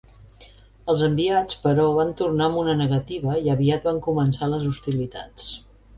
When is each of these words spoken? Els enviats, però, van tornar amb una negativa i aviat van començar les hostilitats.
Els 0.93 1.03
enviats, 1.07 1.59
però, 1.65 1.85
van 1.99 2.15
tornar 2.23 2.47
amb 2.47 2.61
una 2.63 2.75
negativa 2.79 3.39
i 3.49 3.53
aviat 3.57 3.89
van 3.91 4.01
començar 4.11 4.51
les 4.55 4.67
hostilitats. 4.71 5.47